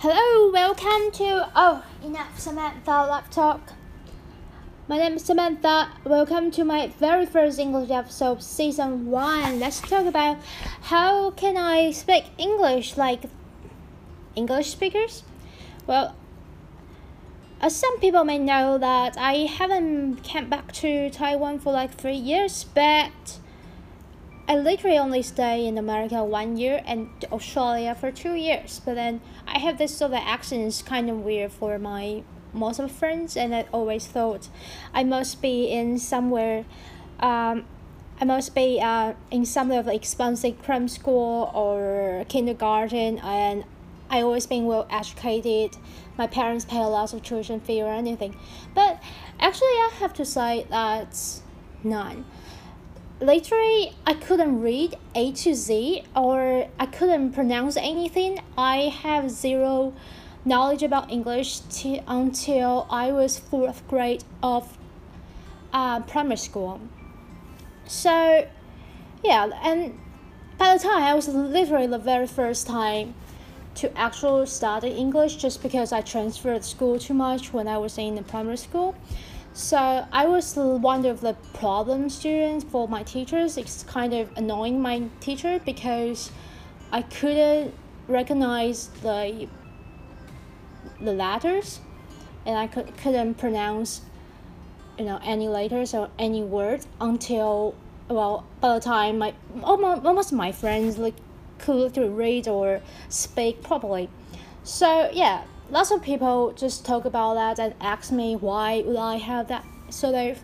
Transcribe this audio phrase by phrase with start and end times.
[0.00, 3.72] Hello, welcome to oh enough Samantha Talk.
[4.88, 5.90] My name is Samantha.
[6.04, 9.58] Welcome to my very first English episode, season one.
[9.58, 10.36] Let's talk about
[10.82, 13.22] how can I speak English like
[14.34, 15.22] English speakers.
[15.86, 16.14] Well,
[17.62, 22.16] as some people may know that I haven't come back to Taiwan for like three
[22.16, 23.38] years, but
[24.48, 28.80] I literally only stay in America one year and Australia for two years.
[28.84, 32.78] But then I have this sort of accent is kind of weird for my most
[32.78, 34.48] of friends, and I always thought
[34.94, 36.64] I must be in somewhere.
[37.20, 37.64] Um,
[38.20, 43.64] I must be uh, in some of the expensive cram school or kindergarten, and
[44.08, 45.76] I always been well educated.
[46.16, 48.36] My parents pay a lot of tuition fee or anything,
[48.74, 49.02] but
[49.40, 51.18] actually I have to say that
[51.82, 52.24] none
[53.20, 58.40] literally I couldn't read A to Z or I couldn't pronounce anything.
[58.56, 59.94] I have zero
[60.44, 64.78] knowledge about English t- until I was fourth grade of
[65.72, 66.80] uh, primary school.
[67.86, 68.46] So,
[69.24, 69.98] yeah, and
[70.58, 73.14] by the time I was literally the very first time
[73.76, 78.14] to actually study English just because I transferred school too much when I was in
[78.14, 78.94] the primary school.
[79.56, 83.56] So I was one of the problem students for my teachers.
[83.56, 86.30] It's kind of annoying my teacher because
[86.92, 87.72] I couldn't
[88.06, 89.48] recognize the
[91.00, 91.80] the letters,
[92.44, 94.02] and I could, couldn't pronounce,
[94.98, 97.74] you know, any letters or any word until
[98.08, 101.16] well by the time my almost almost my friends like
[101.56, 104.10] could read or speak properly.
[104.64, 109.16] So yeah, lots of people just talk about that and ask me why would I
[109.16, 110.42] have that sort of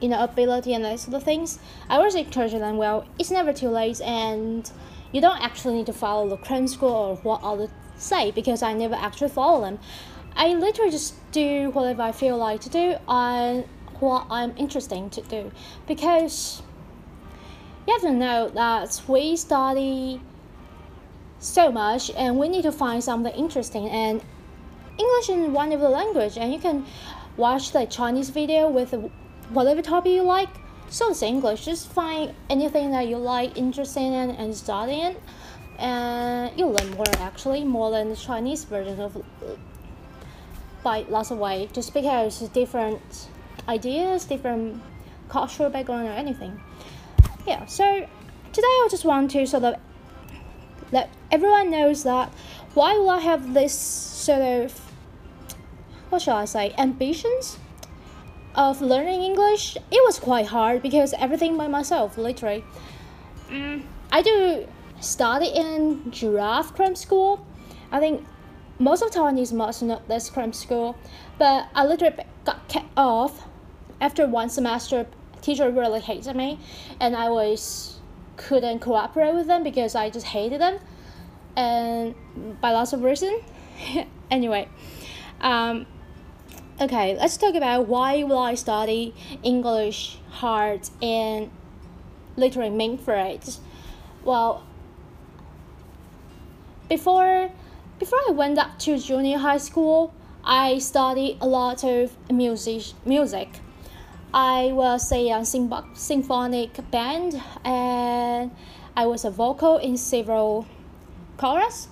[0.00, 1.58] you know ability and that sort of things.
[1.88, 4.70] I always encourage them, well, it's never too late and
[5.12, 8.72] you don't actually need to follow the cram school or what others say because I
[8.72, 9.78] never actually follow them.
[10.34, 13.64] I literally just do whatever I feel like to do and
[14.00, 15.50] what I'm interested to do
[15.86, 16.62] because
[17.86, 20.20] you have to know that we study
[21.38, 23.88] so much and we need to find something interesting.
[23.88, 24.22] And
[24.98, 26.84] english is one of the language and you can
[27.36, 28.94] watch the chinese video with
[29.50, 30.48] whatever topic you like.
[30.88, 31.64] So it's english.
[31.64, 35.20] Just find anything that you like interesting in and study it
[35.78, 39.22] and you'll learn more actually more than the chinese version of
[40.82, 43.28] by lots of way just because different
[43.68, 44.80] ideas different
[45.28, 46.58] cultural background or anything.
[47.46, 47.84] Yeah so
[48.52, 49.74] today i just want to sort of
[50.92, 52.32] let everyone knows that
[52.74, 54.80] why will I have this sort of
[56.08, 57.58] what shall I say ambitions
[58.54, 59.76] of learning English?
[59.76, 62.64] It was quite hard because everything by myself, literally.
[63.48, 64.66] Mm, I do
[65.00, 67.44] study in giraffe cram school.
[67.92, 68.24] I think
[68.78, 70.96] most of Taiwanese must know this cram school,
[71.38, 73.46] but I literally got kicked off
[74.00, 75.06] after one semester.
[75.42, 76.58] Teacher really hated me,
[77.00, 77.95] and I was
[78.36, 80.78] couldn't cooperate with them because I just hated them,
[81.56, 82.14] and
[82.60, 83.40] by lots of reason.
[84.30, 84.68] anyway,
[85.40, 85.86] um,
[86.80, 91.50] okay, let's talk about why will I study English hard and
[92.36, 93.58] literally main for it.
[94.24, 94.64] Well,
[96.88, 97.50] before
[97.98, 100.12] before I went up to junior high school,
[100.44, 103.48] I studied a lot of music music
[104.32, 105.44] I was a, uh, a
[105.94, 108.50] symphonic band and
[108.96, 110.66] I was a vocal in several
[111.36, 111.88] chorus.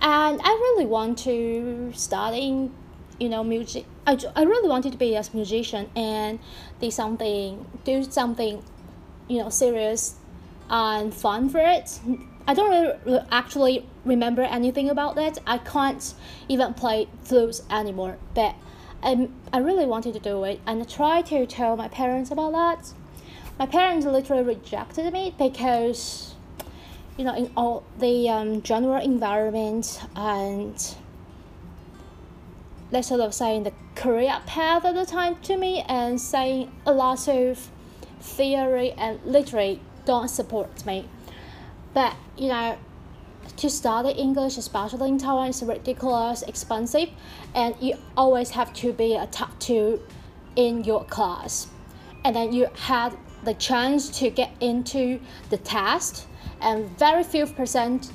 [0.00, 2.72] And I really want to studying
[3.18, 6.38] you know music I, I really wanted to be a musician and
[6.80, 8.62] do something do something
[9.26, 10.14] you know serious
[10.70, 11.98] and fun for it.
[12.46, 15.38] I don't really actually remember anything about that.
[15.46, 16.14] I can't
[16.48, 18.54] even play flutes anymore but
[19.02, 22.52] I, I really wanted to do it and I tried to tell my parents about
[22.52, 22.92] that.
[23.58, 26.34] My parents literally rejected me because,
[27.16, 30.94] you know, in all the um, general environment and
[32.90, 36.92] let's sort of saying the career path at the time to me and saying a
[36.92, 37.70] lot of
[38.20, 41.08] theory and literally don't support me.
[41.94, 42.78] But, you know,
[43.56, 47.08] to study English, especially in Taiwan, is ridiculous, expensive,
[47.54, 50.00] and you always have to be a top two
[50.56, 51.68] in your class.
[52.24, 56.26] And then you had the chance to get into the test,
[56.60, 58.12] and very few percent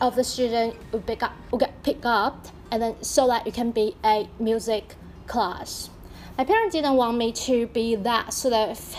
[0.00, 3.52] of the student will, pick up, will get picked up, and then so that you
[3.52, 4.94] can be a music
[5.26, 5.90] class.
[6.36, 8.96] My parents didn't want me to be that sort of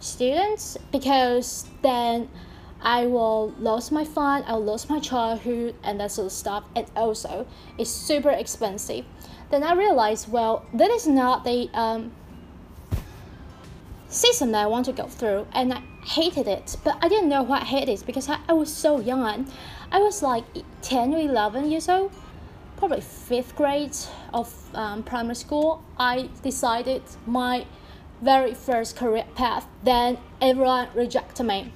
[0.00, 2.28] students because then
[2.82, 6.64] I will lose my fun, I'll lose my childhood, and that sort of stuff.
[6.74, 7.46] And also,
[7.78, 9.04] it's super expensive.
[9.50, 12.12] Then I realized, well, that is not the um,
[14.08, 16.76] system that I want to go through, and I hated it.
[16.82, 19.50] But I didn't know why I hated it because I, I was so young.
[19.90, 20.44] I was like
[20.82, 22.12] 10 or 11 years old,
[22.76, 23.96] probably fifth grade
[24.34, 25.84] of um, primary school.
[25.98, 27.66] I decided my
[28.22, 29.66] very first career path.
[29.82, 31.72] Then everyone rejected me.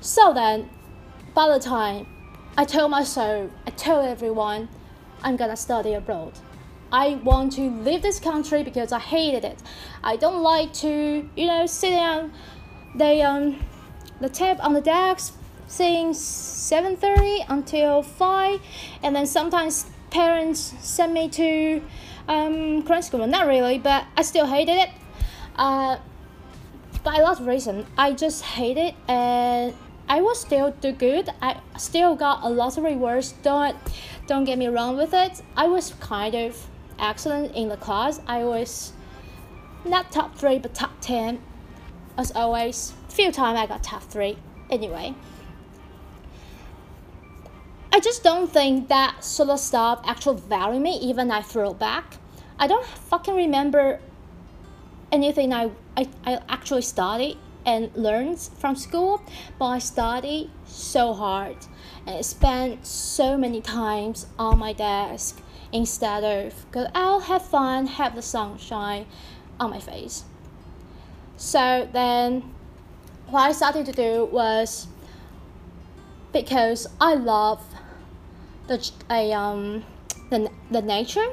[0.00, 0.70] So then,
[1.34, 2.06] by the time
[2.56, 4.68] I told myself, I told everyone,
[5.22, 6.32] I'm gonna study abroad.
[6.92, 9.58] I want to leave this country because I hated it.
[10.02, 12.32] I don't like to, you know, sit down
[12.94, 13.64] the um
[14.20, 15.34] the tab on the desk
[15.66, 18.60] since 7:30 until 5
[19.02, 21.82] and then sometimes parents send me to
[22.28, 23.26] um Korean school.
[23.26, 24.90] Not really, but I still hated it.
[25.56, 25.98] Uh,
[27.02, 29.74] by a lot of reason, I just hate it and
[30.08, 31.28] I was still do good.
[31.42, 33.32] I still got a lot of rewards.
[33.42, 33.76] Don't
[34.26, 35.42] don't get me wrong with it.
[35.56, 36.66] I was kind of
[36.98, 38.20] excellent in the class.
[38.26, 38.92] I was
[39.84, 41.40] not top three, but top ten,
[42.16, 42.94] as always.
[43.08, 44.38] Few times I got top three.
[44.70, 45.14] Anyway,
[47.92, 50.98] I just don't think that sort of stuff actually value me.
[51.02, 52.16] Even I throw back,
[52.58, 54.00] I don't fucking remember
[55.12, 57.38] anything I I, I actually studied
[57.68, 59.20] and learned from school,
[59.58, 61.56] but I studied so hard
[62.06, 68.14] and spent so many times on my desk instead of because I'll have fun, have
[68.14, 69.04] the sunshine
[69.60, 70.24] on my face.
[71.36, 72.54] So then,
[73.26, 74.86] what I started to do was
[76.32, 77.62] because I love
[78.66, 79.84] the a um
[80.30, 81.28] the, the nature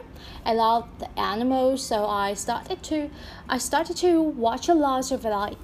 [0.45, 3.09] I love the animals so I started to
[3.49, 5.57] I started to watch a lot of like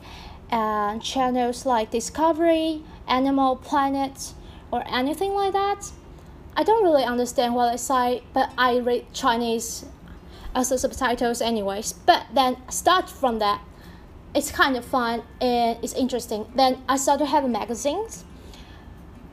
[0.51, 4.33] uh, channels like Discovery, Animal Planet,
[4.71, 5.91] or anything like that
[6.55, 9.85] I don't really understand what I say, but I read Chinese
[10.53, 11.93] as the subtitles anyways.
[11.93, 13.61] But then start from that.
[14.35, 16.51] It's kind of fun and it's interesting.
[16.55, 18.25] Then I start to have magazines.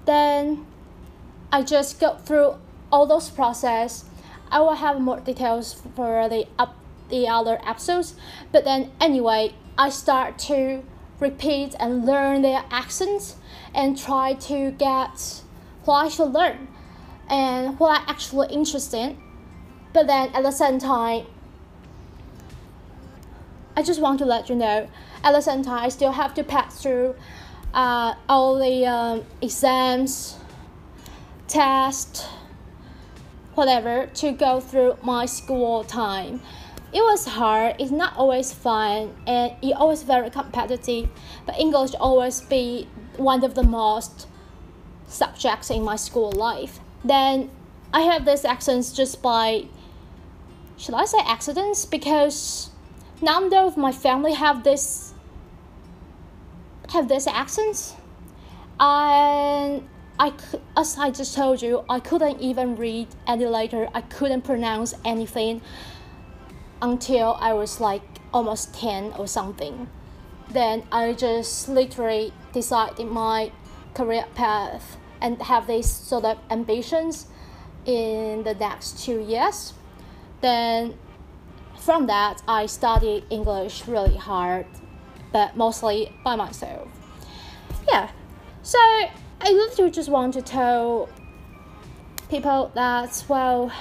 [0.05, 0.67] Then
[1.53, 2.55] I just go through
[2.91, 4.05] all those process.
[4.51, 6.77] I will have more details for the up
[7.11, 8.15] the other episodes.
[8.53, 10.85] But then anyway, I start to
[11.21, 13.37] repeat and learn their accents
[13.75, 15.43] and try to get
[15.85, 16.69] what I should learn
[17.29, 19.17] and what I actually interested.
[19.93, 21.27] But then at the same time,
[23.77, 24.89] I just want to let you know,
[25.23, 27.15] at the same time, I still have to pass through
[27.73, 30.37] uh, all the um, exams,
[31.47, 32.27] tests,
[33.55, 36.41] whatever, to go through my school time.
[36.93, 41.11] It was hard, it's not always fun, and it always very competitive,
[41.45, 42.89] but English always be
[43.19, 44.27] one of the most
[45.07, 46.81] subjects in my school life.
[47.05, 47.51] Then
[47.93, 49.65] I have this accents just by
[50.79, 51.85] should I say accidents?
[51.85, 52.71] Because
[53.21, 55.13] none of my family have this
[56.93, 57.95] have this accents.
[58.81, 59.87] And
[60.19, 60.33] I
[60.77, 65.61] as I just told you I couldn't even read any letter I couldn't pronounce anything
[66.81, 68.03] until I was like
[68.33, 69.89] almost 10 or something
[70.51, 73.53] then I just literally decided my
[73.95, 77.27] career path and have these sort of ambitions
[77.85, 79.75] in the next two years.
[80.41, 80.95] Then
[81.79, 84.67] from that, I studied English really hard,
[85.33, 86.89] but mostly by myself.
[87.89, 88.11] Yeah,
[88.63, 91.09] so I literally just want to tell
[92.31, 93.73] people that, well,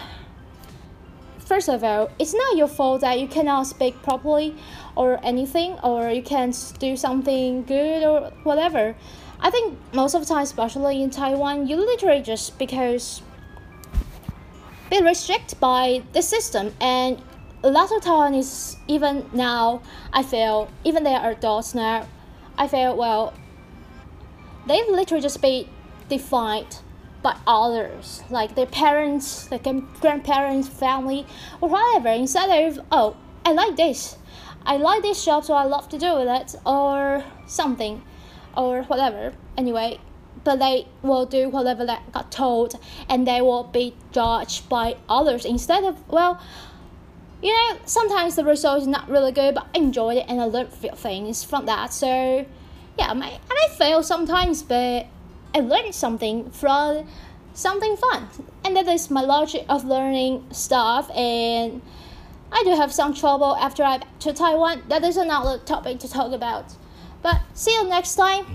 [1.48, 4.56] first of all, it's not your fault that you cannot speak properly
[4.96, 8.96] or anything, or you can't do something good or whatever.
[9.39, 13.22] I think most of the time, especially in Taiwan, you literally just because
[14.89, 17.22] be restricted by the system and
[17.63, 19.82] a lot of Taiwanese even now
[20.13, 22.08] I feel even they are adults now
[22.58, 23.34] I feel well
[24.66, 25.68] they literally just be
[26.08, 26.80] defined
[27.21, 29.63] by others like their parents like
[30.01, 31.25] grandparents family
[31.62, 32.09] or whatever.
[32.09, 34.17] Instead of oh I like this.
[34.65, 38.03] I like this job so I love to do with it or something
[38.55, 39.33] or whatever.
[39.57, 40.00] Anyway,
[40.43, 42.75] but they will do whatever they got told
[43.09, 46.39] and they will be judged by others instead of well
[47.41, 50.45] you know sometimes the result is not really good but I enjoyed it and I
[50.45, 51.93] learned few things from that.
[51.93, 52.45] So
[52.97, 55.07] yeah I may, I may fail sometimes but
[55.57, 57.07] I learned something from
[57.55, 58.27] something fun.
[58.63, 61.09] And that is my logic of learning stuff.
[61.15, 61.81] And
[62.51, 64.83] I do have some trouble after I to Taiwan.
[64.87, 66.75] That is another topic to talk about.
[67.23, 68.45] But see you next time.